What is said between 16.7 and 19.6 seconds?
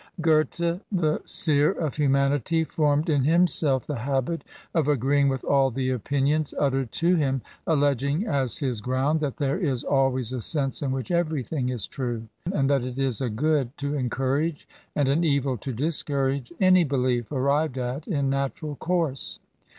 belief arrived at in natural course.